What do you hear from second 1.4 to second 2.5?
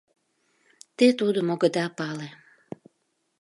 огыда пале.